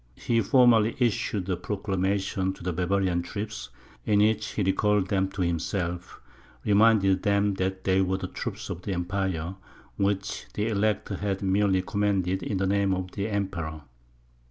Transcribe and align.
He 0.15 0.41
formally 0.41 0.95
issued 0.97 1.47
a 1.47 1.55
proclamation 1.55 2.53
to 2.53 2.63
the 2.63 2.73
Bavarian 2.73 3.21
troops, 3.21 3.69
in 4.03 4.17
which 4.19 4.53
he 4.53 4.63
recalled 4.63 5.09
them 5.09 5.27
to 5.27 5.43
himself, 5.43 6.19
reminded 6.65 7.21
them 7.21 7.53
that 7.61 7.83
they 7.83 8.01
were 8.01 8.17
the 8.17 8.25
troops 8.25 8.71
of 8.71 8.81
the 8.81 8.93
empire, 8.95 9.53
which 9.97 10.47
the 10.55 10.69
Elector 10.69 11.17
had 11.17 11.43
merely 11.43 11.83
commanded 11.83 12.41
in 12.41 12.57
name 12.57 12.95
of 12.95 13.11
the 13.11 13.27
Emperor. 13.29 13.83